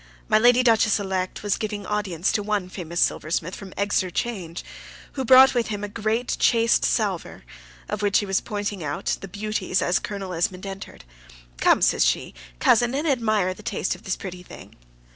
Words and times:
My 0.27 0.39
Lady 0.39 0.63
Duchess 0.63 0.99
elect 0.99 1.43
was 1.43 1.57
giving 1.59 1.85
audience 1.85 2.31
to 2.31 2.41
one 2.41 2.69
famous 2.69 2.99
silversmith 2.99 3.55
from 3.55 3.71
Exeter 3.77 4.09
Change, 4.09 4.63
who 5.11 5.23
brought 5.23 5.53
with 5.53 5.67
him 5.67 5.83
a 5.83 5.87
great 5.87 6.37
chased 6.39 6.83
salver, 6.83 7.43
of 7.87 8.01
which 8.01 8.17
he 8.17 8.25
was 8.25 8.41
pointing 8.41 8.83
out 8.83 9.15
the 9.21 9.27
beauties 9.27 9.79
as 9.79 9.99
Colonel 9.99 10.33
Esmond 10.33 10.65
entered. 10.65 11.03
"Come," 11.59 11.83
says 11.83 12.03
she, 12.03 12.33
"cousin, 12.57 12.95
and 12.95 13.07
admire 13.07 13.53
the 13.53 13.61
taste 13.61 13.93
of 13.93 14.01
this 14.01 14.15
pretty 14.15 14.41
thing." 14.41 14.73